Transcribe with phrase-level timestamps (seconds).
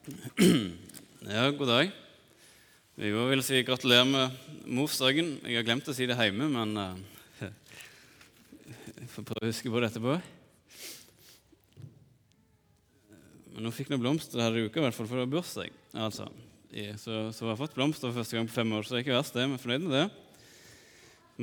[0.00, 1.90] Ja, god dag.
[2.96, 5.34] Jeg vil si gratulerer med morsdagen.
[5.44, 7.42] Jeg har glemt å si det hjemme, men uh,
[8.96, 10.14] jeg får prøve å huske på det etterpå.
[13.50, 15.76] Men nå fikk jeg blomster her i uka, i hvert fall for det var bursdag.
[15.92, 16.30] Altså.
[17.02, 19.04] Så, så jeg har fått blomster for første gang på fem år, så det er
[19.04, 19.44] ikke verst, det.
[19.50, 20.06] Vi er fornøyd med det.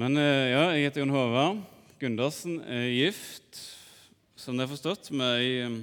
[0.02, 1.62] Men uh, ja, jeg heter Jon Håvard
[2.02, 2.58] Gundersen.
[2.66, 3.62] Er gift,
[4.34, 5.80] som det er forstått, med ei um,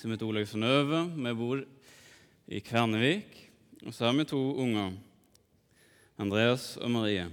[0.00, 1.04] som heter Olaug Synnøve.
[1.20, 1.60] Vi bor
[2.46, 3.38] i Kvernevik.
[3.86, 4.92] Og så har vi to unger,
[6.20, 7.28] Andreas og Marie.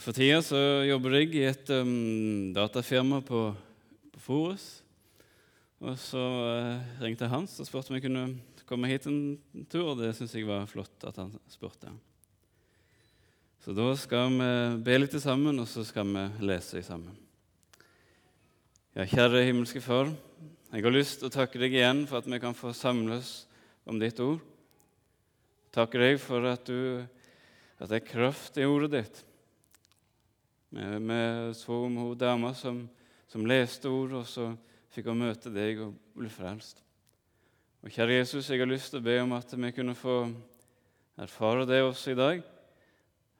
[0.00, 3.50] For tida så jobber jeg i et um, datafirma på,
[4.14, 4.66] på Forus.
[5.82, 8.26] Og så uh, ringte Hans og spurte om jeg kunne
[8.72, 9.36] komme hit en
[9.68, 11.90] tur, og det syns jeg var flott at han spurte.
[13.62, 14.48] Så da skal vi
[14.82, 17.18] be litt sammen, og så skal vi lese sammen.
[18.96, 20.10] Ja, kjære himmelske Far.
[20.72, 23.42] Jeg har lyst til å takke deg igjen for at vi kan få samles
[23.84, 24.38] om ditt ord.
[25.68, 27.02] Takke deg for at, du,
[27.76, 29.20] at det er kraft i ordet ditt.
[30.72, 31.18] Vi, vi
[31.58, 32.78] så om hun dama som,
[33.28, 34.46] som, leste ordet, og så
[34.96, 36.80] fikk hun møte deg og bli frelst.
[37.84, 40.16] Og Kjære Jesus, jeg har lyst til å be om at vi kunne få
[41.20, 42.40] erfare det også i dag,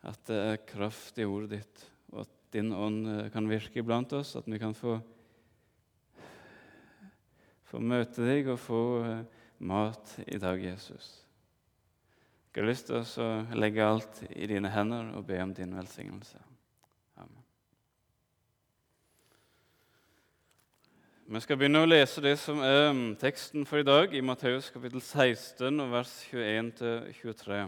[0.05, 4.13] at det er kraft i ordet ditt, og at din ånd eh, kan virke iblant
[4.21, 4.99] oss, at vi kan få
[7.73, 11.23] få møte deg og få eh, mat i dag, Jesus.
[12.53, 16.37] Jeg har lyst til å legge alt i dine hender og be om din velsignelse.
[17.17, 17.39] Amen.
[21.33, 24.69] Vi skal begynne å lese det som er mm, teksten for i dag, i Matteus
[24.75, 27.63] kapittel 16, vers 21-23.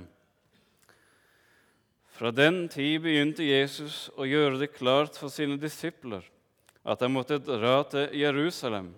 [2.15, 6.29] Fra den tid begynte Jesus å gjøre det klart for sine disipler
[6.85, 8.93] at de måtte dra til Jerusalem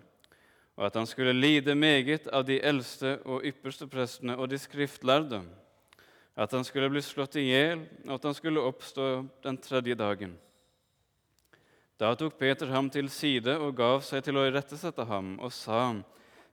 [0.77, 5.41] og at han skulle lide meget av de eldste og ypperste prestene og de skriftlærde,
[6.37, 9.07] at han skulle bli slått i hjel, og at han skulle oppstå
[9.47, 10.35] den tredje dagen.
[11.97, 15.95] Da tok Peter ham til side og gav seg til å irettesette ham, og sa,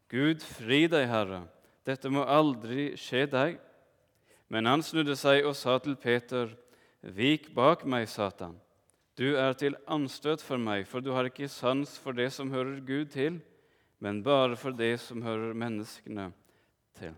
[0.07, 1.43] Gud fri deg, Herre,
[1.83, 3.57] dette må aldri skje deg.
[4.47, 6.53] Men han snudde seg og sa til Peter,
[7.03, 8.53] Vik bak meg, Satan.
[9.19, 12.79] Du er til anstøt for meg, for du har ikke sans for det som hører
[12.79, 13.41] Gud til
[14.03, 16.25] men bare for det som hører menneskene
[16.99, 17.13] til.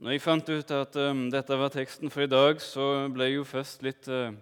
[0.00, 3.36] Når jeg fant ut at um, dette var teksten for i dag, så ble jeg
[3.36, 4.32] jo først litt uh,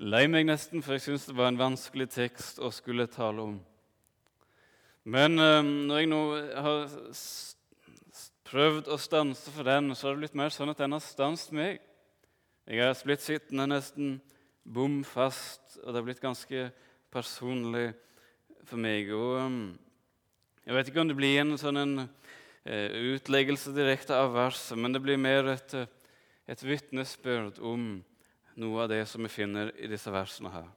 [0.00, 3.60] lei meg, nesten, for jeg syntes det var en vanskelig tekst å skulle tale om.
[5.04, 6.22] Men um, når jeg nå
[6.64, 6.96] har
[8.48, 11.52] prøvd å stanse for den, så har det blitt mer sånn at den har stanset
[11.60, 11.84] meg.
[12.64, 14.16] Jeg har blitt sittende nesten
[14.68, 16.68] bom fast, og det har blitt ganske
[17.12, 17.92] personlig
[18.68, 19.08] for meg.
[19.16, 19.60] Og um,
[20.66, 24.92] jeg vet ikke om det blir en sånn en, uh, utleggelse direkte av verset, men
[24.92, 25.88] det blir mer et, uh,
[26.48, 27.94] et vitnesbyrd om
[28.58, 30.68] noe av det som vi finner i disse versene her.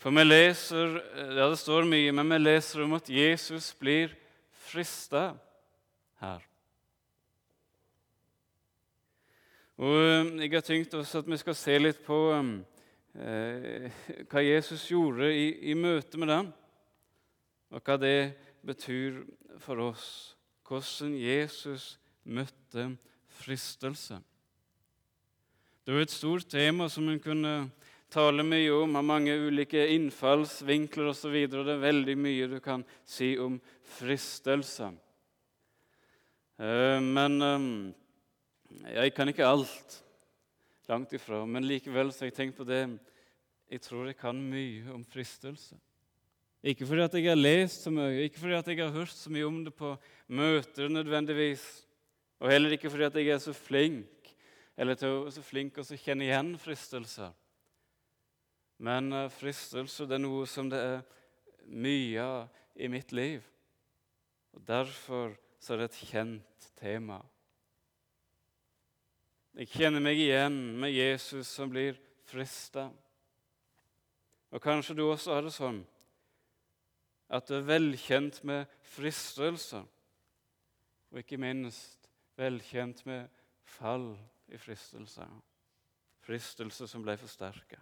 [0.00, 4.16] For vi leser, uh, ja, Det står mye, men vi leser om at Jesus blir
[4.70, 5.32] frista
[6.22, 6.51] her.
[9.80, 12.52] Og um, Jeg har tenkt også at vi skal se litt på um,
[13.14, 13.88] eh,
[14.30, 16.50] hva Jesus gjorde i, i møte med den,
[17.72, 18.34] og hva det
[18.66, 19.22] betyr
[19.62, 20.06] for oss.
[20.68, 22.92] Hvordan Jesus møtte
[23.42, 24.20] fristelse.
[25.82, 27.54] Det var et stort tema som en kunne
[28.12, 31.34] tale mye om, har mange ulike innfallsvinkler osv.
[31.48, 33.56] Det er veldig mye du kan si om
[33.96, 34.92] fristelse.
[36.60, 37.72] Eh, men um,
[38.94, 39.98] jeg kan ikke alt,
[40.88, 42.82] langt ifra, men likevel så har jeg tenkt på det
[43.70, 45.78] Jeg tror jeg kan mye om fristelse.
[46.62, 49.30] Ikke fordi at jeg har lest så mye, ikke fordi at jeg har hørt så
[49.32, 49.94] mye om det på
[50.28, 51.86] møter nødvendigvis,
[52.38, 54.34] og heller ikke fordi at jeg er så flink
[54.76, 57.32] eller til, så flink å kjenne igjen fristelser.
[58.82, 61.02] Men uh, fristelse det er noe som det er
[61.70, 63.44] mye av i mitt liv.
[64.52, 67.20] Og Derfor så er det et kjent tema.
[69.52, 72.86] Jeg kjenner meg igjen med Jesus som blir frista.
[74.52, 75.82] Og kanskje du også har det sånn
[77.32, 79.84] at du er velkjent med fristelser,
[81.12, 82.08] og ikke minst
[82.40, 83.28] velkjent med
[83.64, 84.10] fall
[84.52, 85.28] i fristelser.
[86.24, 87.80] Fristelser som ble forsterka.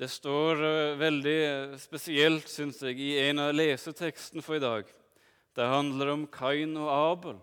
[0.00, 1.40] Det står eh, veldig
[1.80, 4.88] spesielt, syns jeg, i en av lesetekstene for i dag
[5.56, 7.38] det handler om Kain og Abel,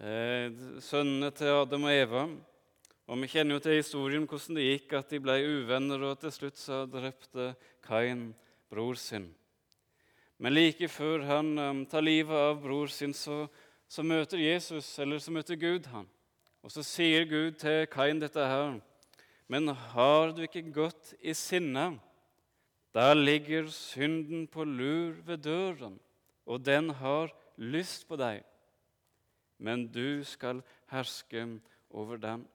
[0.00, 0.48] eh,
[0.80, 2.22] sønnene til Adam og Eva.
[3.10, 6.30] Og Vi kjenner jo til historien hvordan det gikk, at de ble uvenner, og til
[6.30, 8.30] slutt så drepte Kain
[8.70, 9.34] bror sin.
[10.38, 13.48] Men like før han um, tar livet av bror sin, så,
[13.88, 16.06] så, møter Jesus, eller så møter Gud han.
[16.62, 18.78] Og så sier Gud til Kain dette her.
[19.48, 21.98] Men har du ikke gått i sinne?
[22.94, 26.00] Der ligger synden på lur ved døren,
[26.46, 28.42] og den har lyst på deg.
[29.58, 31.60] Men du skal herske
[31.90, 32.48] over den.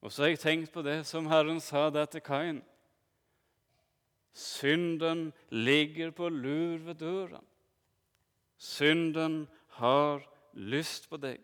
[0.00, 2.62] Og så har jeg tenkt på det som Herren sa der til Kain.
[4.32, 7.44] Synden ligger på lur ved døren.
[8.56, 9.48] Synden
[9.80, 10.22] har
[10.52, 11.40] lyst på deg.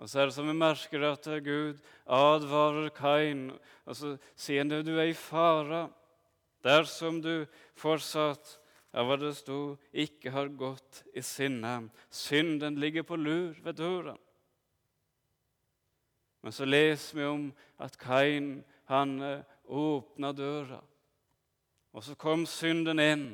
[0.00, 3.50] Og så er det som vi merker at Gud advarer Kain,
[3.86, 5.86] og så sier han at du er i fare
[6.64, 7.46] dersom du
[7.78, 8.56] fortsatt
[8.92, 11.88] av hva det sto, ikke har gått i sinne.
[12.12, 14.20] Synden ligger på lur ved døren.
[16.42, 17.44] Men så leser vi om
[17.80, 18.56] at Kain
[18.90, 20.80] han eh, åpna døra.
[21.92, 23.26] Og så kom synden inn,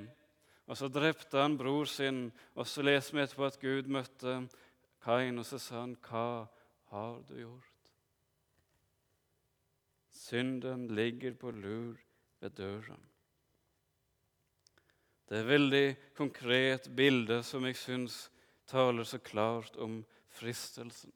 [0.68, 2.26] og så drepte han bror sin.
[2.58, 4.42] Og så leser vi etterpå at Gud møtte
[5.04, 6.48] Kain, og så sa han, 'Hva
[6.90, 7.92] har du gjort?'
[10.10, 11.96] Synden ligger på lur
[12.40, 13.00] ved døren.
[15.28, 18.30] Det er et veldig konkret bilde som jeg syns
[18.66, 21.12] taler så klart om fristelsen.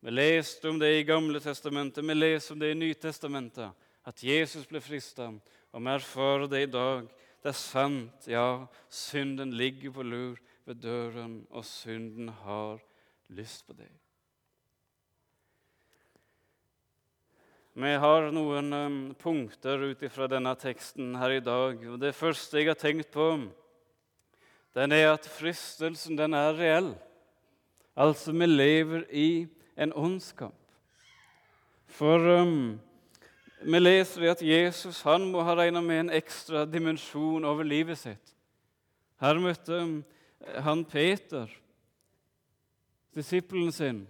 [0.00, 3.72] Vi leste om det i Gamle testamentet, vi leser om det i Nytestamentet,
[4.04, 5.28] at Jesus ble frista.
[5.72, 7.08] Og vi erfarer det i dag.
[7.42, 12.80] Det er sant, ja, synden ligger på lur ved døren, og synden har
[13.36, 13.90] lyst på deg.
[17.80, 21.78] Vi har noen um, punkter ut ifra denne teksten her i dag.
[21.86, 23.28] og Det første jeg har tenkt på,
[24.74, 26.90] den er at fristelsen den er reell.
[27.96, 29.46] Altså, vi lever i
[29.78, 30.56] en ondskap.
[31.90, 32.80] For um,
[33.62, 38.34] vi leser at Jesus han må ha regna med en ekstra dimensjon over livet sitt.
[39.20, 39.98] Her møtte um,
[40.64, 41.46] han Peter,
[43.14, 44.08] disippelen sin.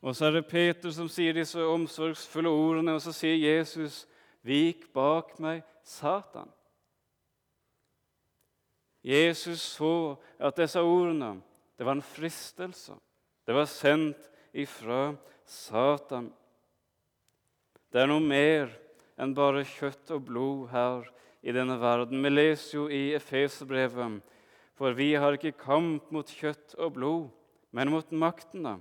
[0.00, 4.06] Og så er det Peter som sier disse omsorgsfulle ordene, og så sier Jesus,
[4.42, 6.48] 'Vik bak meg, Satan'.
[9.04, 11.40] Jesus så at disse ordene
[11.78, 12.92] det var en fristelse.
[13.46, 15.16] Det var sendt ifra
[15.46, 16.32] Satan.
[17.92, 18.68] Det er noe mer
[19.16, 21.08] enn bare kjøtt og blod her
[21.42, 22.20] i denne verden.
[22.22, 24.20] Vi leser jo i Efeserbrevet
[24.80, 27.24] for vi har ikke kamp mot kjøtt og blod,
[27.70, 28.78] men mot maktene,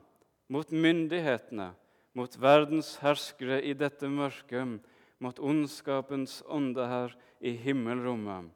[0.49, 1.71] mot myndighetene,
[2.17, 4.79] mot verdens herskere i dette mørket,
[5.19, 8.49] mot ondskapens ånde her i himmelrommet.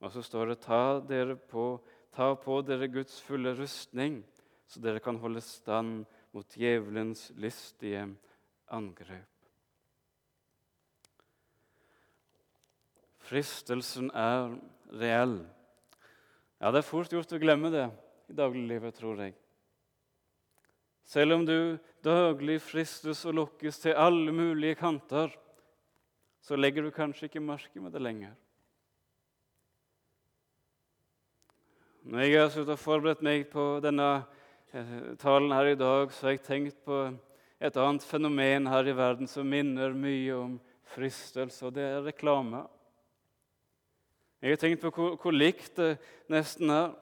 [0.00, 1.00] Og så står det ta,
[1.50, 1.64] på,
[2.12, 4.20] ta på dere Guds fulle rustning,
[4.66, 6.04] så dere kan holde stand
[6.34, 8.06] mot djevelens lystige
[8.70, 9.26] angrep.
[13.30, 14.56] Fristelsen er
[14.90, 15.40] reell.
[16.60, 17.86] Ja, Det er fort gjort å glemme det
[18.30, 19.36] i dagliglivet, tror jeg.
[21.10, 25.32] Selv om du daglig fristes og lokkes til alle mulige kanter,
[26.38, 28.36] så legger du kanskje ikke merke med det lenger.
[32.06, 34.22] Når jeg har forberedt meg på denne
[35.18, 37.02] talen her i dag så har jeg tenkt på
[37.60, 40.56] et annet fenomen her i verden som minner mye om
[40.94, 42.62] fristelse, og det er reklame.
[44.40, 45.96] Jeg har tenkt på hvor, hvor likt det
[46.30, 46.94] nesten er.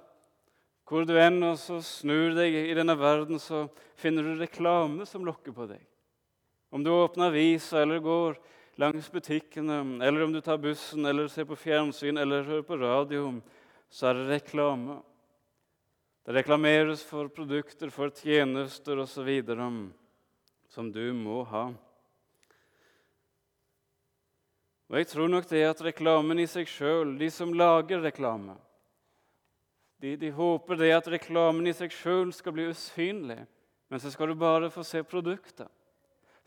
[0.88, 3.66] Hvor du enn og så snur deg i denne verden, så
[4.00, 5.82] finner du reklame som lokker på deg.
[6.72, 8.38] Om du åpner avisa eller går
[8.80, 13.34] langs butikkene, eller om du tar bussen eller ser på fjernsyn eller hører på radio,
[13.90, 15.00] så er det reklame.
[16.24, 19.28] Det reklameres for produkter, for tjenester osv.
[20.68, 21.66] som du må ha.
[24.88, 28.56] Og Jeg tror nok det at reklamen i seg sjøl, de som lager reklame,
[29.98, 33.40] de, de, håper det at reklamen i seg sjøl skal bli usynlig,
[33.90, 35.68] men så skal du bare få se produktet.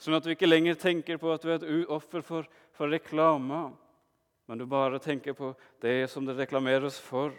[0.02, 3.68] Sånn at du ikke lenger tenker på at du er et offer for, for reklame,
[4.50, 5.52] men du bare tenker på
[5.84, 7.36] det som det reklameres for.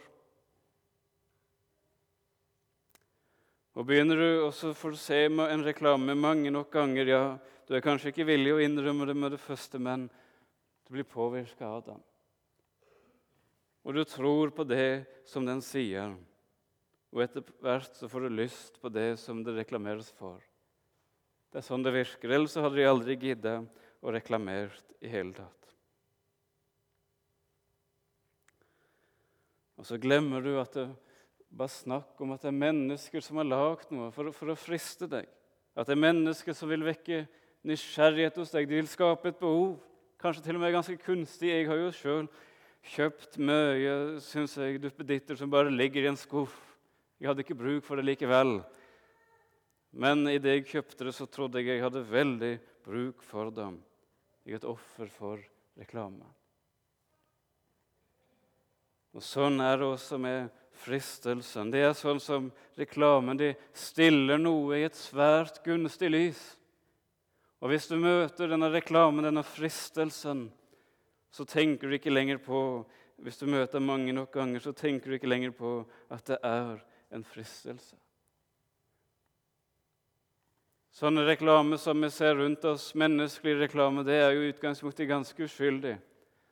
[3.73, 7.25] Og Begynner du også for å se en reklame mange nok ganger, ja,
[7.67, 10.11] du er kanskje ikke villig å innrømme det med det første, men
[10.85, 12.03] du blir påvirka av den.
[13.83, 16.15] Og du tror på det som den sier,
[17.13, 20.39] og etter hvert så får du lyst på det som det reklameres for.
[21.53, 22.33] Det er sånn det virker.
[22.33, 25.59] Ellers hadde de aldri giddet å reklamert i hele tatt.
[29.77, 30.87] Og så glemmer du at det
[31.53, 35.09] bare snakk om at det er mennesker som har lagd noe for, for, å friste
[35.11, 35.27] deg.
[35.77, 37.25] At det er mennesker som vil vekke
[37.69, 38.69] nysgjerrighet hos deg.
[38.71, 39.75] De vil skape et behov,
[40.23, 41.51] kanskje til og med ganske kunstig.
[41.53, 42.31] Jeg har jo sjøl
[42.83, 46.55] kjøpt mye synes jeg, duppeditter som bare ligger i en skuff.
[47.21, 48.59] Jeg hadde ikke bruk for det likevel.
[49.93, 52.53] Men idet jeg kjøpte det, så trodde jeg jeg hadde veldig
[52.87, 53.79] bruk for dem.
[54.43, 55.43] Jeg er et offer for
[55.79, 56.27] reklame.
[59.13, 60.49] Og Sånn er det også med
[60.83, 61.71] fristelsen.
[61.71, 62.49] Det er sånn som
[62.81, 63.39] reklamen.
[63.39, 66.41] De stiller noe i et svært gunstig lys.
[67.63, 70.49] Og hvis du møter denne reklamen, denne fristelsen,
[71.33, 72.85] så tenker du ikke lenger på
[73.23, 76.81] Hvis du møter mange nok ganger, så tenker du ikke lenger på at det er
[77.15, 77.95] en fristelse.
[80.93, 85.47] Sånne reklame som vi ser rundt oss, menneskelig reklame, det er jo i utgangspunktet ganske
[85.47, 85.95] uskyldig.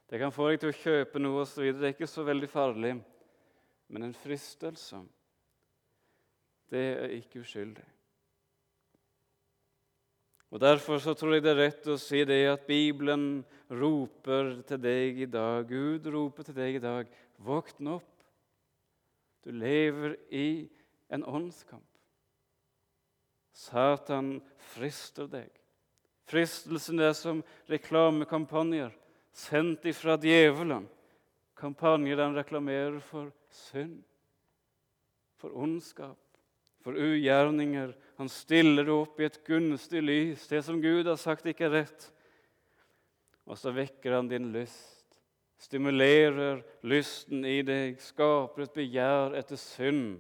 [0.07, 1.67] Det kan få deg til å kjøpe noe osv.
[1.75, 2.95] Det er ikke så veldig farlig.
[3.91, 5.03] Men en fristelse,
[6.71, 7.85] det er ikke uskyldig.
[10.51, 14.81] Og Derfor så tror jeg det er rett å si det at Bibelen roper til
[14.83, 15.69] deg i dag.
[15.69, 17.13] Gud roper til deg i dag.
[17.39, 18.09] Våkn opp.
[19.47, 20.67] Du lever i
[21.09, 21.87] en åndskamp.
[23.55, 24.41] Satan
[24.75, 25.49] frister deg.
[26.31, 28.93] Fristelsen er som reklamekampanjer
[29.35, 30.87] sendt ifra djevelen.
[31.59, 34.01] Kampanjer den reklamerer for synd,
[35.37, 36.19] for ondskap,
[36.81, 37.93] for ugjerninger.
[38.21, 41.79] Han stiller det opp i et gunstig lys, det som Gud har sagt ikke er
[41.79, 42.03] rett.
[43.49, 45.17] Og så vekker han din lyst,
[45.57, 50.19] stimulerer lysten i deg, skaper et begjær etter synd.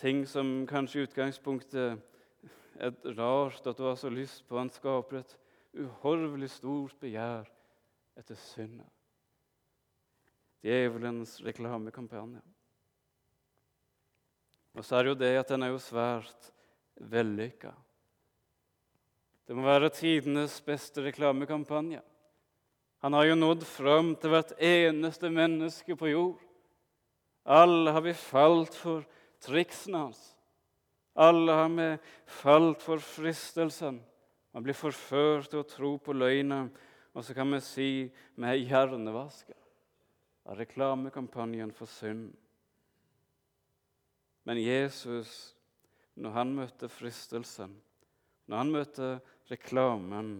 [0.00, 2.00] Ting som kanskje i utgangspunktet
[2.80, 4.56] er rart at du har så lyst på.
[4.56, 5.36] Han skaper et
[5.84, 7.44] uhorvelig stort begjær
[8.16, 8.88] etter synda.
[10.62, 12.40] Djevelens reklamekampanje.
[14.72, 16.52] Og så er jo det at den er jo svært
[16.96, 17.72] vellykka.
[19.46, 22.00] Det må være tidenes beste reklamekampanje.
[23.02, 26.44] Han har jo nådd fram til hvert eneste menneske på jord.
[27.42, 29.02] Alle har vi falt for
[29.42, 30.20] triksene hans.
[31.18, 31.88] Alle har vi
[32.38, 33.98] falt for fristelsen.
[34.54, 36.70] Man blir forført til å tro på løgnen,
[37.12, 37.90] og så kan vi si
[38.38, 39.58] vi er hjernevaska
[40.44, 42.32] av reklamekampanjen for synd.
[44.42, 45.54] Men Jesus,
[46.18, 47.76] når han møtte fristelsen,
[48.50, 49.12] når han møtte
[49.50, 50.34] reklamen,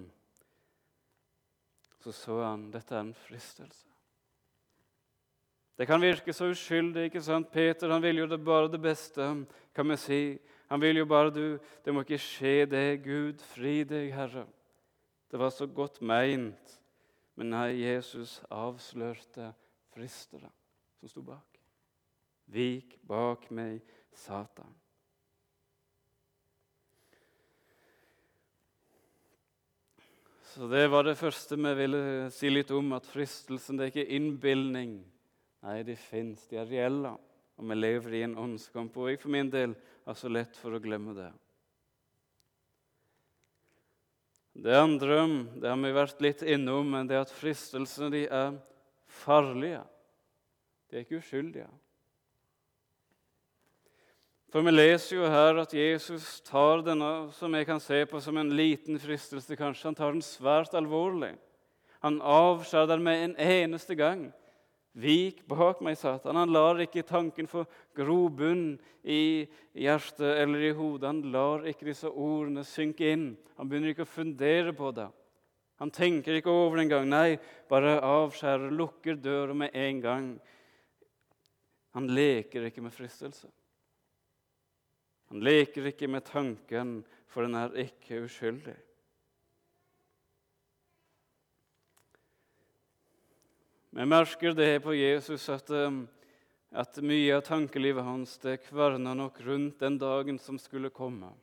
[2.02, 3.86] så så han dette er en fristelse.
[5.78, 7.04] Det kan virke så uskyldig.
[7.04, 7.50] ikke sant?
[7.50, 9.46] Peter han vil jo det bare det beste.
[9.74, 10.38] kan vi si.
[10.68, 13.02] Han vil jo bare du, Det må ikke skje det.
[13.04, 14.46] Gud, fri deg, Herre.
[15.30, 16.80] Det var så godt meint.
[17.34, 19.54] Men nei, Jesus avslørte
[19.92, 20.50] fristerne
[21.00, 21.58] som sto bak.
[22.52, 23.80] Vik bak meg,
[24.12, 24.72] Satan.
[30.52, 34.16] Så Det var det første vi ville si litt om, at fristelsen det er ikke
[34.18, 34.98] innbilning.
[35.64, 37.14] Nei, de fins, de er reelle,
[37.56, 38.98] og vi lever i en åndskamp.
[39.00, 39.72] Og jeg for min del
[40.04, 41.30] har så lett for å glemme det.
[44.52, 45.22] Det andre
[45.56, 48.52] det har vi vært litt innom, men det er at fristelsene de er
[49.22, 49.80] farlige.
[50.90, 51.70] De er ikke uskyldige.
[54.52, 58.36] For vi leser jo her at Jesus tar denne som jeg kan se på som
[58.36, 59.56] en liten fristelse.
[59.56, 59.86] kanskje.
[59.88, 61.32] Han tar den svært alvorlig.
[62.02, 64.32] Han avskjærer den med en eneste gang.
[64.92, 66.36] Vik bak meg, Satan.
[66.36, 67.64] Han lar ikke tanken få
[67.96, 71.08] grobunn i hjertet eller i hodet.
[71.08, 73.30] Han lar ikke disse ordene synke inn.
[73.56, 75.08] Han begynner ikke å fundere på det.
[75.82, 77.08] Han tenker ikke over det engang.
[77.10, 80.28] Nei, bare avskjærer, lukker døra med en gang.
[81.98, 83.50] Han leker ikke med fristelse.
[85.32, 88.76] Han leker ikke med tanken, for den er ikke uskyldig.
[93.90, 96.04] Vi merker det på Jesus at, um,
[96.70, 101.34] at mye av tankelivet hans det kverna nok rundt den dagen som skulle komme.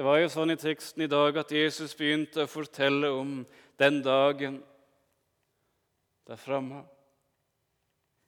[0.00, 3.32] Det var jo sånn i teksten i dag at Jesus begynte å fortelle om
[3.76, 4.54] den dagen
[6.24, 6.78] der framme.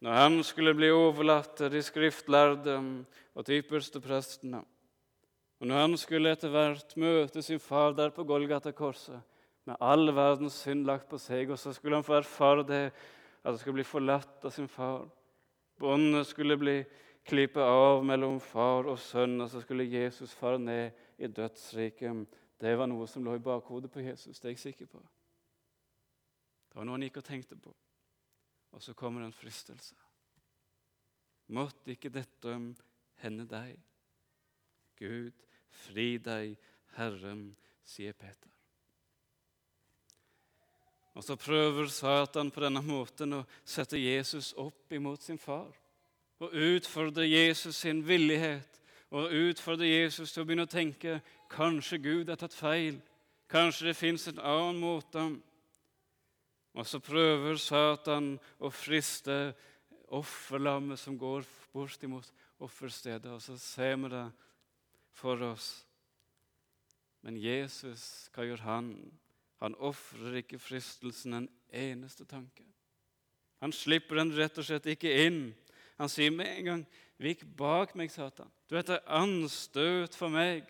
[0.05, 4.61] Når han skulle bli overlatt til de skriftlærde og de ypperste prestene.
[5.63, 9.23] Og når han skulle etter hvert møte sin far der på Golgata-korset,
[9.65, 11.55] med all verdens synd lagt på seg.
[11.55, 15.09] Og så skulle han få erfare det at han skulle bli forlatt av sin far.
[15.81, 16.77] Båndet skulle bli
[17.25, 22.39] klippet av mellom far og sønn, og så skulle Jesus fare ned i dødsriket.
[22.61, 24.41] Det var noe som lå i bakhodet på Jesus.
[24.41, 25.03] Det er jeg sikker på.
[26.69, 27.75] Det var noe han gikk og tenkte på.
[28.73, 29.95] Og så kommer en fristelse.
[31.53, 32.55] måtte ikke dette
[33.21, 33.77] hende deg.
[34.97, 35.35] Gud,
[35.69, 36.57] fri deg,
[36.97, 37.51] Herren,
[37.85, 38.49] sier Peter.
[41.13, 45.75] Og så prøver Satan på denne måten å sette Jesus opp imot sin far.
[46.41, 48.81] Og utfordre Jesus sin villighet,
[49.13, 51.19] og utfordre Jesus til å begynne å tenke
[51.53, 52.97] kanskje Gud har tatt feil.
[53.53, 55.25] Kanskje det fins en annen måte.
[56.73, 59.53] Og så prøver Satan å friste
[60.13, 62.29] offerlammet som går bort imot
[62.63, 64.27] offerstedet, og så ser vi det
[65.17, 65.83] for oss.
[67.23, 68.93] Men Jesus, hva gjør han?
[69.63, 72.65] Han ofrer ikke fristelsen en eneste tanke.
[73.63, 75.43] Han slipper den rett og slett ikke inn.
[76.01, 76.87] Han sier med en gang,
[77.23, 78.51] 'Vik bak meg, Satan.
[78.67, 80.67] Du er et anstøt for meg.'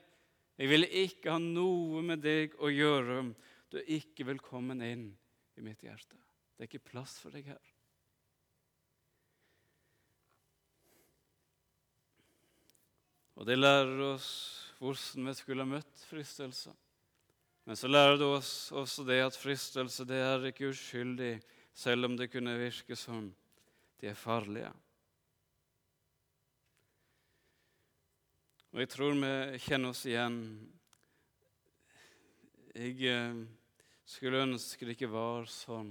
[0.59, 3.33] 'Jeg vil ikke ha noe med deg å gjøre.
[3.73, 5.07] Du er ikke velkommen inn
[5.57, 6.21] i mitt hjerte.'
[6.53, 7.73] Det er ikke plass for deg her.
[13.41, 14.29] Og det lærer oss
[14.79, 16.71] hvordan vi skulle ha møtt fristelse.
[17.65, 21.37] Men så lærer det oss også det at fristelse det er ikke uskyldig,
[21.75, 23.31] selv om det kunne virke sånn.
[24.03, 24.73] De er farlige.
[28.73, 30.37] Og jeg tror vi kjenner oss igjen.
[32.73, 33.43] Jeg eh,
[34.09, 35.91] skulle ønske det ikke var sånn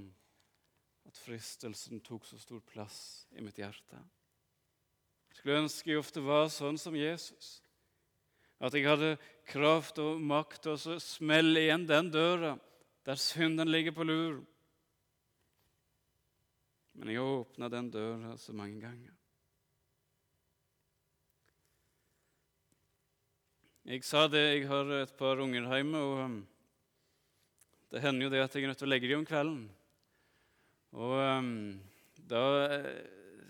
[1.05, 4.01] at fristelsen tok så stor plass i mitt hjerte.
[5.29, 7.59] Jeg skulle ønske jeg ofte var sånn som Jesus.
[8.57, 9.13] At jeg hadde
[9.45, 12.55] kraft og makt til å smelle igjen den døra
[13.05, 14.41] der synden ligger på lur.
[16.97, 19.20] Men jeg åpna den døra så mange ganger.
[23.91, 26.35] Jeg sa det, jeg har et par unger hjemme, og um,
[27.91, 29.65] det hender jo det at jeg er nødt til å legge dem om kvelden.
[30.95, 31.49] Og um,
[32.29, 32.85] da eh,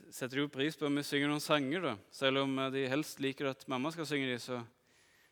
[0.10, 1.92] setter de jo pris på om vi synger noen sanger, da.
[2.10, 4.58] Selv om de helst liker at mamma skal synge dem, så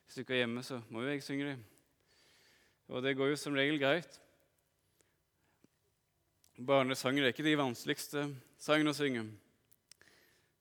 [0.04, 1.66] hvis du ikke er hjemme, så må jo jeg synge dem.
[2.94, 4.22] Og det går jo som regel greit.
[6.70, 8.28] Barnesanger er ikke de vanskeligste
[8.62, 9.26] sangene å synge,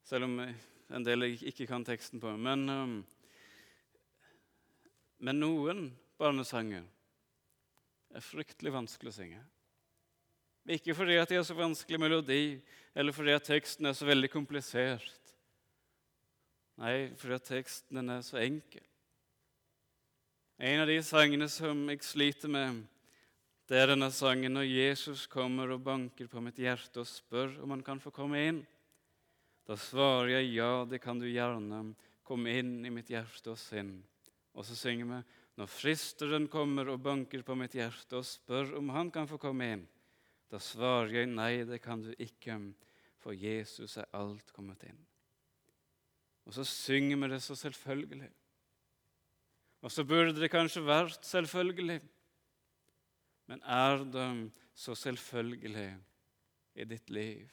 [0.08, 2.32] selv om en del jeg ikke kan teksten på.
[2.48, 2.98] Men, um,
[5.18, 5.88] men noen
[6.20, 6.84] barnesanger
[8.14, 9.40] er fryktelig vanskelig å synge.
[10.68, 12.58] Ikke fordi at de har så vanskelig melodi,
[12.94, 15.32] eller fordi at teksten er så veldig komplisert.
[16.78, 18.84] Nei, fordi at teksten er så enkel.
[20.58, 22.82] En av de sangene som jeg sliter med,
[23.70, 27.74] det er denne sangen når Jesus kommer og banker på mitt hjerte og spør om
[27.74, 28.60] han kan få komme inn.
[29.68, 31.92] Da svarer jeg ja, det kan du gjerne.
[32.24, 33.98] Kom inn i mitt hjerte og sinn.
[34.58, 35.18] Og så synger vi
[35.58, 39.66] når fristeren kommer og banker på mitt hjerte og spør om han kan få komme
[39.74, 39.84] inn.
[40.50, 42.56] Da svarer jeg nei, det kan du ikke,
[43.22, 45.00] for Jesus er alt kommet inn.
[46.46, 48.30] Og så synger vi det så selvfølgelig.
[49.82, 52.00] Og så burde det kanskje vært selvfølgelig.
[53.50, 54.28] Men er det
[54.74, 55.90] så selvfølgelig
[56.78, 57.46] i ditt liv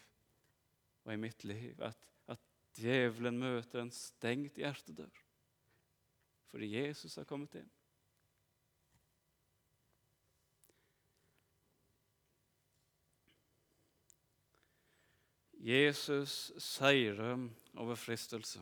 [1.06, 1.98] og i mitt liv at,
[2.30, 2.42] at
[2.78, 5.25] djevelen møter en stengt hjertedør
[6.56, 7.68] fordi Jesus har kommet inn?
[15.60, 18.62] Jesus seirer over fristelse.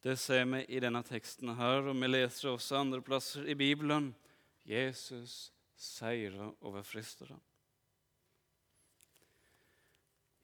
[0.00, 4.14] Det ser vi i denne teksten her, og vi leser også andre plasser i Bibelen.
[4.64, 7.42] Jesus seirer over fristeren.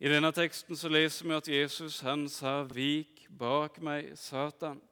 [0.05, 4.83] I denne teksten så leser vi at Jesus han sa, 'Vik bak meg, Satan.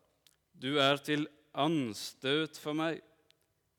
[0.53, 3.01] Du er til anstøt for meg,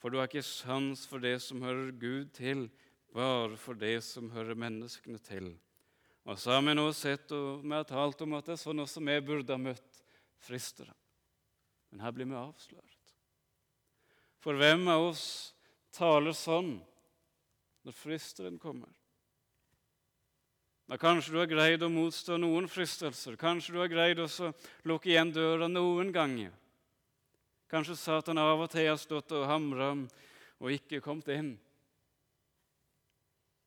[0.02, 2.68] for du har ikke sans for det som hører Gud til,
[3.14, 5.56] bare for det som hører menneskene til.'
[6.24, 8.80] Og så har vi nå sett og vi har talt om at det er sånn
[8.80, 10.04] også vi burde ha møtt
[10.40, 10.94] fristere.
[11.92, 13.12] Men her blir vi avslørt.
[14.40, 15.26] For hvem av oss
[15.92, 16.78] taler sånn
[17.84, 18.92] når fristeren kommer?
[20.88, 23.38] Da Kanskje du har greid å motstå noen fristelser.
[23.40, 24.28] Kanskje du har greid å
[24.88, 26.52] lukke igjen døra noen ganger.
[27.72, 29.94] Kanskje Satan av og til har stått og hamra
[30.60, 31.54] og ikke kommet inn.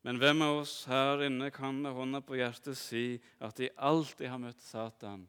[0.06, 4.28] Men hvem av oss her inne kan med hånda på hjertet si at de alltid
[4.30, 5.24] har møtt Satan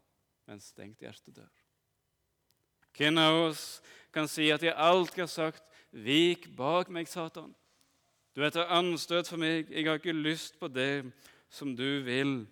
[0.46, 1.50] med en stengt hjertedør.
[2.98, 3.64] Hvem av oss
[4.14, 7.56] kan si at de alltid har sagt 'Vik bak meg, Satan'?
[8.36, 9.72] Du er til anstøt for meg.
[9.72, 11.12] Jeg har ikke lyst på det
[11.50, 12.46] som du vil.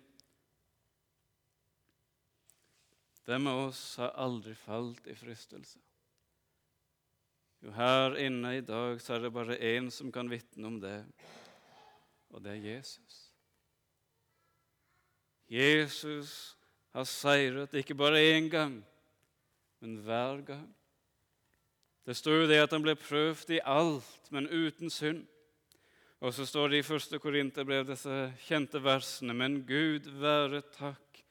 [3.24, 5.78] Hvem av oss har aldri falt i fristelse?
[7.62, 10.98] Jo, her inne i dag så er det bare én som kan vitne om det,
[12.30, 13.22] og det er Jesus.
[15.48, 16.56] Jesus
[16.92, 18.80] har seiret, ikke bare én gang,
[19.80, 20.74] men hver gang.
[22.06, 25.24] Det står jo det at han ble prøvd i alt, men uten synd.
[26.20, 31.22] Og så står det i første Korinterbrev disse kjente versene.: Men Gud være takk,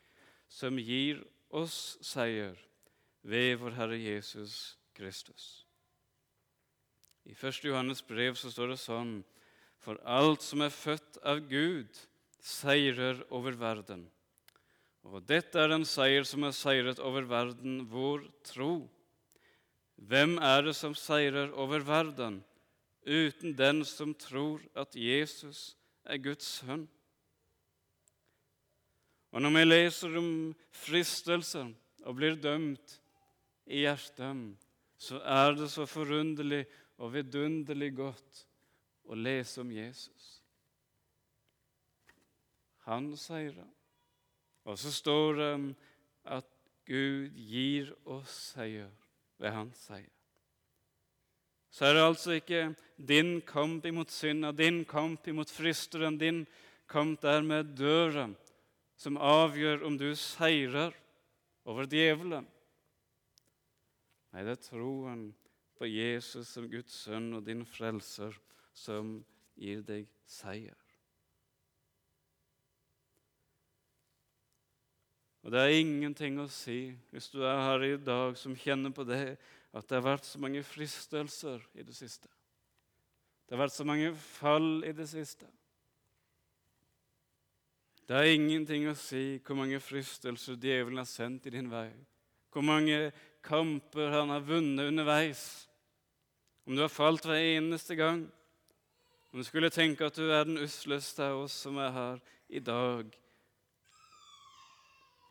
[0.48, 2.56] som gir oss seier
[3.24, 5.65] ved vår Herre Jesus Kristus.
[7.26, 7.64] I 1.
[7.66, 9.16] Johannes brev så står det sånn
[9.82, 11.90] For alt som er født av Gud,
[12.38, 14.06] seirer over verden.
[15.06, 18.86] Og dette er en seier som er seiret over verden, vår tro.
[19.96, 22.42] Hvem er det som seirer over verden
[23.06, 26.88] uten den som tror at Jesus er Guds sønn?
[29.34, 30.30] Og når vi leser om
[30.72, 31.74] fristelser
[32.06, 33.00] og blir dømt
[33.66, 34.56] i hjertet,
[34.98, 36.64] så er det så forunderlig
[37.02, 38.42] og vidunderlig godt
[39.06, 40.28] å lese om Jesus.
[42.86, 43.66] Han seira.
[44.66, 45.54] Og så står det
[46.36, 46.50] at
[46.86, 48.92] Gud gir oss seier
[49.42, 50.12] ved hans seier.
[51.76, 52.62] Så er det altså ikke
[52.96, 56.46] din kamp imot synda, din kamp imot fristeren, din
[56.88, 58.36] kamp der med døren,
[58.96, 60.96] som avgjør om du seirer
[61.68, 62.46] over djevelen.
[64.32, 65.28] Nei, det er troen
[65.76, 68.36] på Jesus som Guds sønn og din frelser
[68.76, 69.18] som
[69.60, 70.78] gir deg seier.
[75.46, 79.06] Og Det er ingenting å si hvis du er her i dag som kjenner på
[79.06, 79.38] det
[79.76, 82.32] at det har vært så mange fristelser i det siste.
[83.46, 85.46] Det har vært så mange fall i det siste.
[88.06, 91.90] Det er ingenting å si hvor mange fristelser djevelen har sendt i din vei,
[92.56, 93.12] hvor mange
[93.44, 95.70] kamper han har vunnet underveis.
[96.66, 98.24] Om du har falt hver eneste gang,
[99.32, 102.62] om du skulle tenke at du er den usleste av oss som er her i
[102.64, 103.12] dag,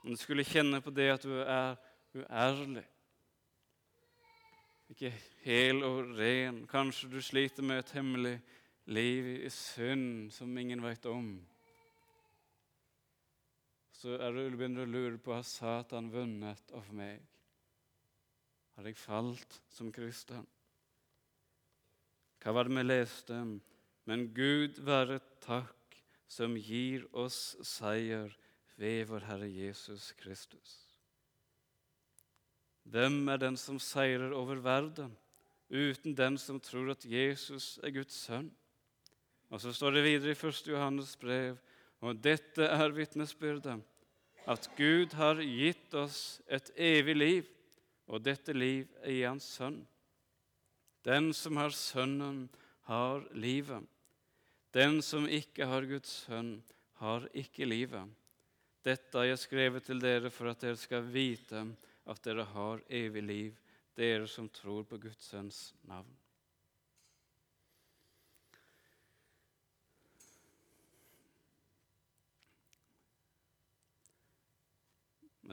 [0.04, 1.78] om du skulle kjenne på det at du er
[2.14, 2.84] uærlig,
[4.92, 5.14] ikke
[5.46, 8.36] hel og ren, kanskje du sliter med et hemmelig
[8.84, 11.38] liv i synd som ingen vet om,
[14.04, 17.22] så er du begynner å lure på har Satan vunnet over meg.
[18.76, 20.44] Har jeg falt som kristen?
[22.42, 23.38] Hva var det vi leste?
[24.04, 25.96] Men Gud være takk
[26.28, 28.34] som gir oss seier
[28.76, 30.74] ved vår Herre Jesus Kristus.
[32.84, 35.16] Hvem er den som seirer over verden,
[35.72, 38.52] uten den som tror at Jesus er Guds sønn?
[39.48, 40.62] Og Så står det videre i 1.
[40.68, 41.56] Johannes brev,
[42.04, 43.80] og dette er vitnesbyrdet,
[44.46, 47.48] at Gud har gitt oss et evig liv,
[48.06, 49.80] og dette liv er i Hans Sønn.
[51.04, 52.48] Den som har Sønnen,
[52.84, 53.84] har livet.
[54.74, 56.58] Den som ikke har Guds sønn,
[57.00, 58.10] har ikke livet.
[58.84, 61.62] Dette har jeg skrevet til dere for at dere skal vite
[62.10, 63.62] at dere har evig liv,
[63.96, 66.10] dere som tror på Guds sønns navn.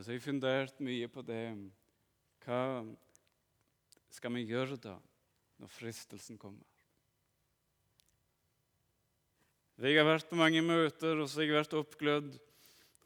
[0.02, 1.44] Men så har jeg fundert mye på det.
[2.42, 2.62] Hva
[4.10, 4.96] skal vi gjøre da,
[5.62, 6.66] når fristelsen kommer?
[9.78, 12.34] Jeg har vært på mange møter, og så har jeg vært oppglødd.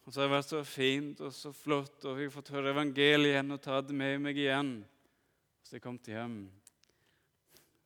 [0.06, 2.72] Og så har det vært så fint og så flott, og jeg har fått høre
[2.72, 4.76] evangeliet igjen og ta det med meg igjen.
[5.68, 6.46] Så jeg kom hjem,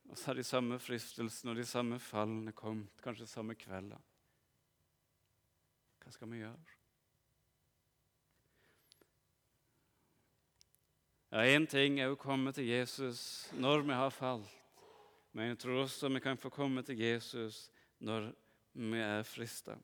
[0.06, 3.98] og så har de samme fristelsene og de samme fallene kommet, kanskje samme kvelden.
[5.98, 6.79] Hva skal vi gjøre?
[11.30, 13.20] Ja, Én ting er å komme til Jesus
[13.54, 14.50] når vi har falt,
[15.30, 17.68] men jeg tror også vi kan få komme til Jesus
[18.02, 18.32] når
[18.74, 19.76] vi er frista.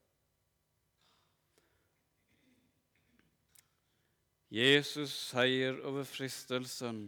[4.50, 7.04] Jesus seier over fristelsen,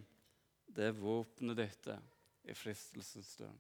[0.71, 1.97] det er våpenet dette
[2.47, 3.59] i fristelsens døgn.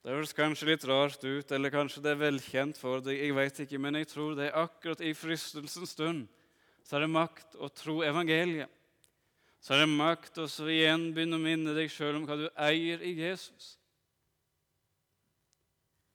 [0.00, 3.62] Det høres kanskje litt rart ut, eller kanskje det er velkjent for deg, jeg vet
[3.66, 6.24] ikke, men jeg tror det er akkurat i fristelsens stund
[6.86, 8.70] så er det makt å tro evangeliet.
[9.66, 13.00] Så er det makt å igjen begynne å minne deg sjøl om hva du eier
[13.02, 13.72] i Jesus.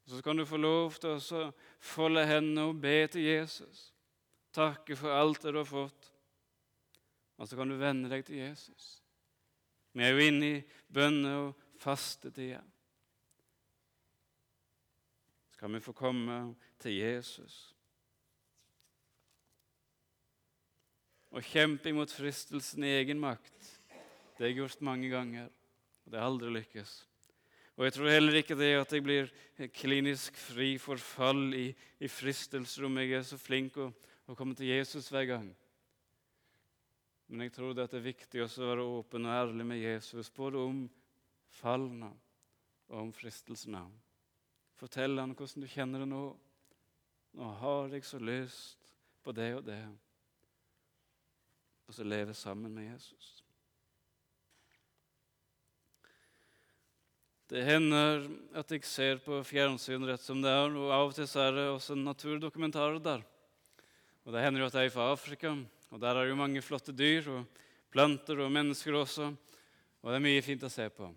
[0.08, 1.42] Så kan du få lov til å
[1.84, 3.90] folde hendene og be til Jesus.
[4.56, 6.08] Takke for alt det du har fått.
[7.44, 9.02] Og så kan du vende deg til Jesus.
[9.92, 12.64] Vi er jo inne i bønne- og fastetida.
[15.60, 17.76] Kan vi få komme til Jesus.
[21.32, 23.70] Å kjempe imot fristelsen i egen makt,
[24.36, 25.48] det har jeg gjort mange ganger,
[26.04, 26.92] og det har aldri lykkes.
[27.80, 29.30] Og jeg tror heller ikke det at jeg blir
[29.74, 31.70] klinisk fri for fall i,
[32.04, 33.88] i fristelser om jeg er så flink å,
[34.28, 35.48] å komme til Jesus hver gang.
[37.32, 40.60] Men jeg tror det er viktig også å være åpen og ærlig med Jesus, både
[40.60, 40.84] om
[41.62, 42.12] fallene
[42.92, 43.86] og om fristelsene.
[44.76, 46.24] Fortell han hvordan du kjenner det nå.
[47.40, 48.92] Nå har jeg så lyst
[49.24, 49.80] på det og det.
[51.88, 53.42] Og så leve sammen med Jesus.
[57.52, 61.28] Det hender at jeg ser på fjernsyn rett som det er, og av og til
[61.42, 63.26] er det også naturdokumentarer der.
[64.24, 65.52] Og Det hender jo at jeg er fra Afrika,
[65.92, 69.34] og der er det jo mange flotte dyr og planter og mennesker også.
[70.02, 71.10] Og det er mye fint å se på.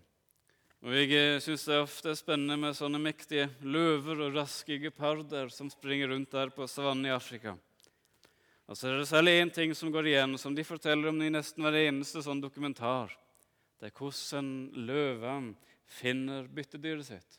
[0.85, 5.47] Og Jeg eh, syns det er ofte spennende med sånne mektige løver og raske geparder
[5.49, 7.55] som springer rundt der på savannen i Afrika.
[8.65, 11.29] Og så er det særlig én ting som går igjen, som de forteller om i
[11.29, 13.13] nesten hver eneste sånn dokumentar.
[13.77, 14.47] Det er hvordan
[14.87, 15.51] løven
[15.85, 17.37] finner byttedyret sitt.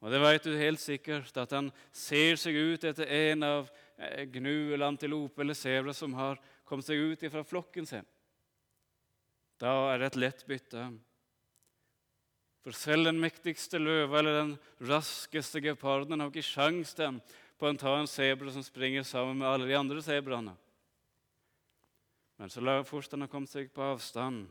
[0.00, 4.24] Og det vet du helt sikkert, at han ser seg ut etter en av eh,
[4.32, 8.06] gnu eller antilope eller sebra som har kommet seg ut fra flokken sin.
[9.60, 10.86] Da er det et lett bytte.
[12.64, 14.54] For selv den mektigste løva eller den
[14.88, 17.20] raskeste geparden har ikke sjans til
[17.60, 20.54] på å ta en sebra som springer sammen med alle de andre sebraene.
[22.40, 24.46] Men så fort han har kommet seg på avstand,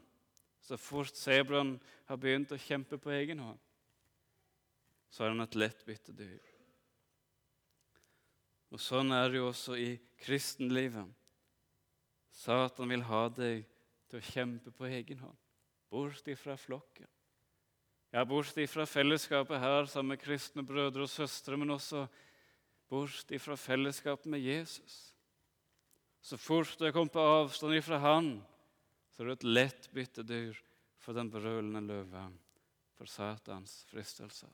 [0.62, 3.58] så fort sebraen har begynt å kjempe på egen hånd,
[5.10, 6.46] så er han et lett byttedyr.
[8.70, 11.10] Og Sånn er det jo også i kristenlivet.
[12.30, 13.66] Satan vil ha deg
[14.10, 15.40] til å kjempe på egen hånd,
[15.90, 17.10] bort ifra flokken.
[18.14, 22.06] Ja, bort ifra fellesskapet her sammen med kristne brødre og søstre, men også
[22.90, 25.14] bort ifra fellesskapet med Jesus.
[26.22, 28.40] Så fort du er kommet på avstand ifra Han,
[29.14, 30.58] så er du et lett byttedyr
[31.00, 32.36] for den brølende løven,
[32.98, 34.52] for Satans fristelser.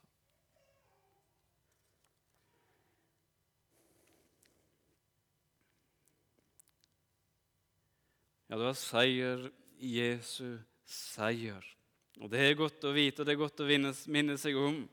[8.46, 9.48] Ja, det var seier
[9.82, 11.64] Jesu seier.
[12.22, 14.84] Og Det er godt å vite, og det er godt å minne seg om.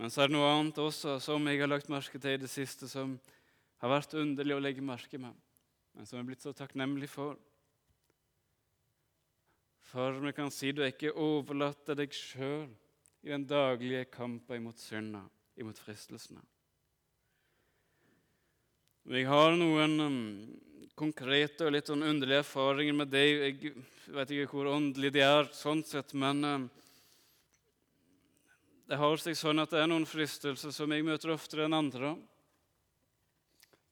[0.00, 2.50] Men så er det noe annet også som jeg har lagt merke til i det
[2.50, 3.18] siste, som
[3.82, 5.34] har vært underlig å legge merke med,
[5.92, 7.36] men som jeg er blitt så takknemlig for.
[9.92, 12.70] For vi kan si du er ikke overlatt til deg sjøl
[13.22, 15.20] i den daglige kampen imot synda,
[15.60, 16.40] imot fristelsene.
[19.12, 20.18] Jeg har noen um,
[20.94, 23.24] konkrete og litt sånn underlige erfaringer med det.
[23.26, 23.74] Jeg
[24.14, 26.68] vet ikke hvor åndelig de er, sånn sett, men um,
[28.90, 32.16] det har seg sånn at det er noen fristelser som jeg møter oftere enn andre.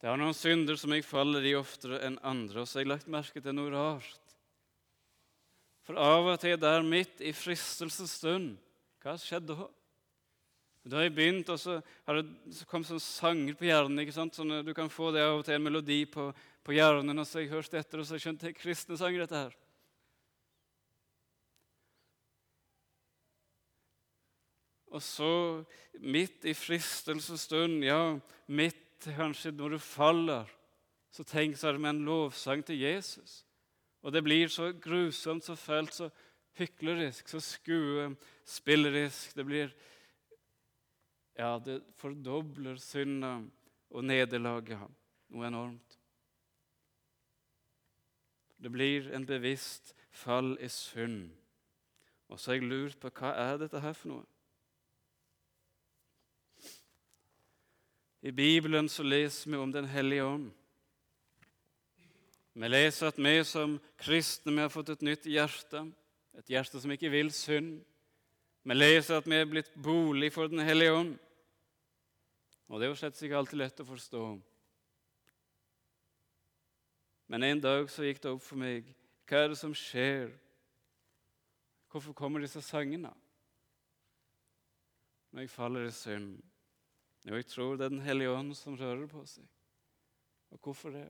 [0.01, 2.63] Det er noen synder som jeg faller i oftere enn andre.
[2.63, 4.35] Og så har jeg lagt merke til noe rart.
[5.85, 8.57] For av og til der midt i fristelsens stund
[9.01, 9.69] Hva skjedde da?
[10.91, 11.75] Da har jeg begynt, og så,
[12.09, 14.01] har det, så kom sånn sanger på hjernen.
[14.01, 14.37] ikke sant?
[14.37, 16.31] Sånn, du kan få det av og til, en melodi på,
[16.65, 17.21] på hjernen.
[17.21, 19.59] Og så har jeg hørt etter, og så skjønte jeg kristne sanger, dette her.
[24.91, 25.65] Og så,
[26.03, 28.19] midt i fristelsesstund, ja,
[28.51, 30.51] midt kanskje når du faller,
[31.11, 33.45] så tenk så er med en lovsang til Jesus.
[34.03, 36.11] Og det blir så grusomt, så fælt, så
[36.59, 39.37] hyklerisk, så skuespillerisk.
[39.37, 39.73] Det blir
[41.39, 43.39] Ja, det fordobler synda
[43.91, 44.83] og nederlaget
[45.31, 45.95] noe enormt.
[48.61, 51.31] Det blir en bevisst fall i synd.
[52.29, 54.27] Og så har jeg lurt på hva er dette her for noe.
[58.21, 60.51] I Bibelen så leser vi om Den hellige ånd.
[62.53, 65.87] Vi leser at vi som kristne vi har fått et nytt hjerte,
[66.37, 67.79] et hjerte som ikke vil synd.
[68.63, 71.15] Vi leser at vi er blitt bolig for Den hellige ånd.
[72.69, 74.25] Og det er jo slett ikke alltid lett å forstå.
[77.31, 78.93] Men en dag så gikk det opp for meg
[79.31, 80.29] hva er det som skjer.
[81.91, 83.15] Hvorfor kommer disse sangene
[85.31, 86.50] når jeg faller i synd?
[87.27, 89.45] Jo, jeg tror det er Den hellige ånd som rører på seg.
[90.51, 91.09] Og hvorfor det?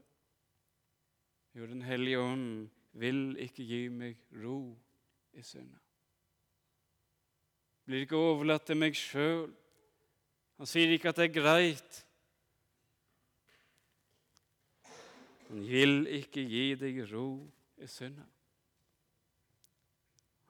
[1.54, 4.76] Jo, Den hellige ånd vil ikke gi meg ro
[5.32, 5.78] i synda.
[7.86, 9.50] Blir ikke overlatt til meg sjøl.
[10.58, 12.00] Han sier ikke at det er greit.
[15.48, 17.28] Han vil ikke gi deg ro
[17.80, 18.26] i synda.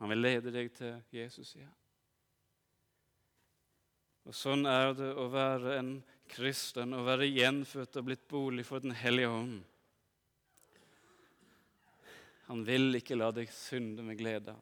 [0.00, 1.79] Han vil lede deg til Jesus igjen.
[4.28, 5.92] Og Sånn er det å være en
[6.30, 9.60] kristen, å være gjenfødt og blitt bolig for Den hellige ånd.
[12.50, 14.56] Han vil ikke la deg synde med glede.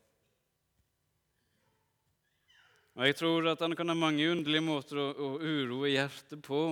[2.99, 6.63] Og Jeg tror at han kan ha mange underlige måter å, å uroe hjertet på,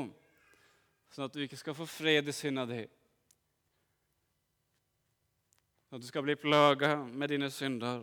[1.14, 2.96] sånn at du ikke skal få fred i sinnet ditt.
[5.96, 8.02] at du skal bli plaga med dine synder.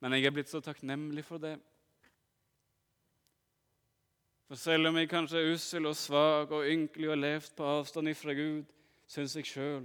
[0.00, 1.56] Men jeg er blitt så takknemlig for det.
[4.50, 7.66] For selv om jeg kanskje er ussel og svak og ynkelig og har levd på
[7.70, 8.64] avstand ifra Gud,
[9.06, 9.84] syns jeg sjøl,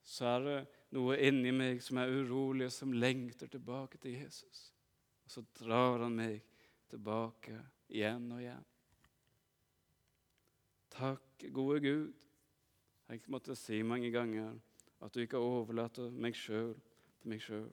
[0.00, 0.54] så er det
[0.96, 4.62] noe inni meg som er urolig, og som lengter tilbake til Jesus.
[5.26, 6.40] Og så drar han meg
[6.88, 7.58] tilbake
[7.92, 8.64] igjen og igjen.
[10.96, 12.28] Takk, gode Gud.
[13.12, 14.54] Jeg måtte si mange ganger
[15.04, 16.72] at du ikke overlater meg sjøl
[17.20, 17.68] til meg sjøl.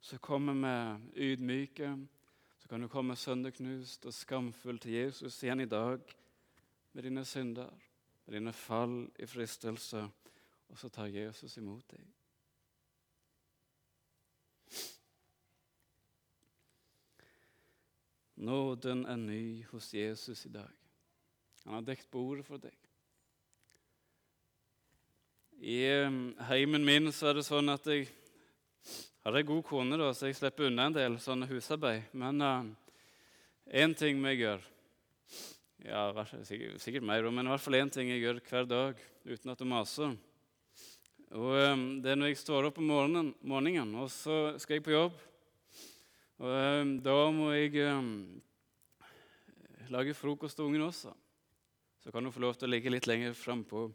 [0.00, 2.06] Så kommer vi ydmyke,
[2.58, 6.00] så kan du komme sønderknust og skamfull til Jesus igjen i dag
[6.92, 7.70] med dine synder,
[8.26, 10.08] med dine fall i fristelse,
[10.68, 12.06] og så tar Jesus imot deg.
[18.40, 20.70] Nåden er ny hos Jesus i dag.
[21.64, 22.72] Han har dekt bordet for deg.
[25.60, 25.82] I
[26.48, 28.08] heimen min så er det sånn at jeg
[29.24, 32.08] har ei god kone, da, så jeg slipper unna en del sånne husarbeid.
[32.16, 34.60] Men én uh, ting vi jeg
[35.84, 36.08] ja,
[36.44, 39.60] sikkert, sikkert mer, men i hvert fall én ting jeg gjør hver dag uten at
[39.60, 40.16] du maser.
[41.30, 44.86] Og um, Det er når jeg står opp om morgenen, morgenen, og så skal jeg
[44.88, 45.18] på jobb.
[46.40, 48.40] Og um, Da må jeg um,
[49.92, 51.12] lage frokost til ungen også.
[52.00, 53.90] Så kan du få lov til å ligge litt lenger frampå.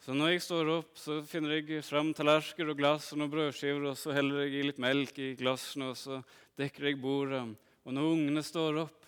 [0.00, 3.84] Så når jeg står opp, så finner jeg fram tallerkener og glass og noen brødskiver,
[3.90, 6.22] og så heller jeg i litt melk i glassene, og så
[6.56, 7.42] dekker jeg bordet.
[7.84, 9.04] Og når ungene står opp,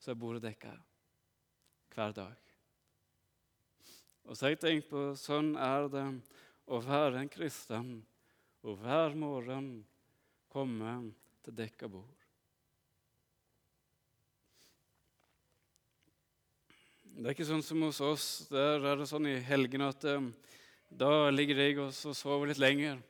[0.00, 0.72] så er bordet dekka
[1.92, 2.36] hver dag.
[4.24, 6.06] Og så har jeg tenkt på sånn er det
[6.68, 7.98] å være en kristen
[8.64, 9.70] og hver morgen
[10.52, 10.94] komme
[11.44, 12.17] til dekka bord.
[17.18, 18.24] Det er ikke sånn som hos oss.
[18.46, 20.28] Der er det sånn i helgene at um,
[20.86, 23.00] da ligger jeg og sover litt lenger.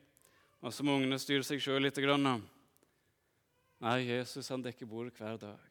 [0.64, 2.00] Og så må ungene styre seg sjøl litt.
[2.00, 2.24] Grann.
[3.84, 5.66] Nei, Jesus han dekker bordet hver dag.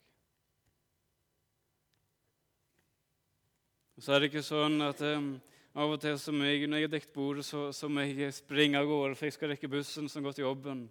[3.97, 5.33] Og så er det ikke sånn at um,
[5.73, 8.77] av og til som jeg, når jeg har dekket bordet, så, så må jeg springe
[8.77, 10.85] av gårde, for jeg skal rekke bussen som går til jobben.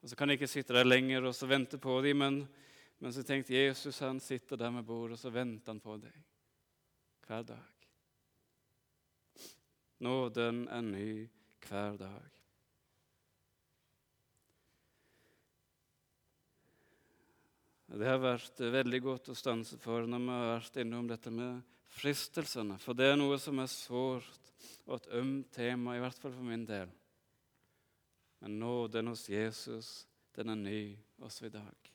[0.00, 2.42] Og Så kan jeg ikke sitte der lenger og så vente på dem, men,
[3.04, 6.16] men så tenkte Jesus han sitter der med bordet, og så venter han på deg
[7.30, 7.66] hver dag.
[10.02, 11.10] Nåden er ny
[11.68, 12.28] hver dag.
[17.90, 21.60] Det har vært veldig godt å stanse for når vi har vært innom dette med
[21.94, 22.78] fristelsene.
[22.82, 24.50] For det er noe som er sårt
[24.86, 26.90] og et ømt tema, i hvert fall for min del.
[28.40, 29.92] Men nåden hos Jesus,
[30.34, 30.80] den er ny
[31.22, 31.90] også i dag.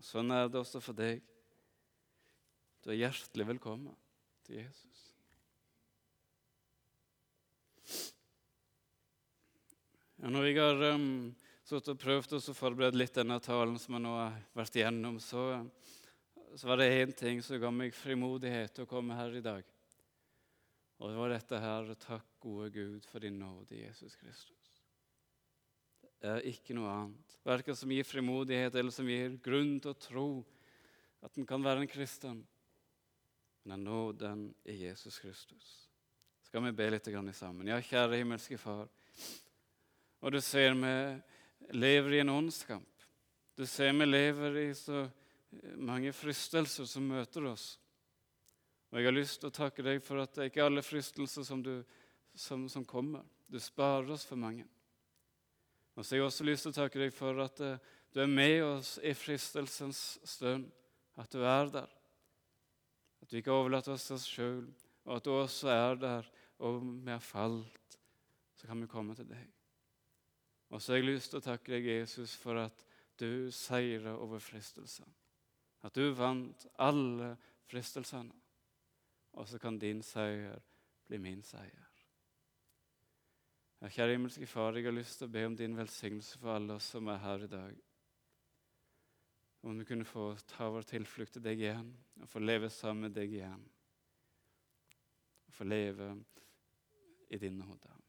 [0.00, 1.29] Sånn er det også for deg.
[2.80, 3.96] Du er hjertelig velkommen
[4.46, 5.00] til Jesus.
[10.16, 11.10] Ja, når jeg har um,
[11.76, 15.42] og prøvd å forberede litt denne talen som jeg nå har vært igjennom, så,
[16.56, 19.66] så var det én ting som ga meg frimodighet til å komme her i dag.
[21.00, 24.70] Og det var dette her Takk, gode Gud, for din nåde, Jesus Kristus.
[26.20, 30.00] Det er ikke noe annet, verken som gir frimodighet eller som gir grunn til å
[30.00, 30.26] tro
[31.20, 32.40] at en kan være en kristen
[33.62, 35.88] men av nåden i Jesus Kristus.
[36.42, 37.68] Skal vi be litt sammen?
[37.68, 38.88] Ja, kjære himmelske Far.
[40.20, 40.94] Og du ser vi
[41.76, 43.04] lever i en åndskamp.
[43.56, 45.04] Du ser vi lever i så
[45.76, 47.78] mange fristelser som møter oss.
[48.90, 51.46] Og Jeg har lyst til å takke deg for at det er ikke alle fristelser
[51.46, 51.84] som, du,
[52.34, 53.22] som, som kommer.
[53.46, 54.66] Du sparer oss for mange.
[55.94, 57.76] Og så har jeg også lyst til å takke deg for at uh,
[58.10, 60.66] du er med oss i fristelsens stund.
[61.20, 61.99] At du er der.
[63.20, 64.66] At vi ikke overlater oss til oss sjøl,
[65.04, 66.30] og at du også er der.
[66.60, 67.98] Og vi har falt,
[68.56, 69.46] så kan vi komme til deg.
[70.70, 72.84] Og så har jeg lyst til å takke deg, Jesus, for at
[73.20, 75.12] du seira over fristelsene.
[75.82, 77.34] At du vant alle
[77.70, 78.36] fristelsene.
[79.40, 80.60] Og så kan din seier
[81.08, 81.86] bli min seier.
[83.80, 86.90] Kjære himmelske Far, jeg har lyst til å be om din velsignelse for alle oss
[86.92, 87.78] som er her i dag.
[89.60, 91.90] Om vi kunne få ta vår tilflukt til deg igjen
[92.22, 93.64] og få leve sammen med deg igjen.
[95.48, 96.14] Og få leve
[97.28, 97.64] i dine.
[97.64, 97.99] Amen.